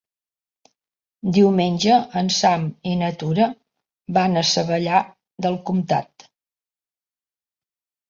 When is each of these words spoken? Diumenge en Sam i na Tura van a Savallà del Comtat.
Diumenge 1.37 1.97
en 2.23 2.31
Sam 2.39 2.65
i 2.93 2.95
na 3.03 3.11
Tura 3.21 3.49
van 4.19 4.43
a 4.43 4.45
Savallà 4.55 5.05
del 5.49 5.63
Comtat. 5.71 6.31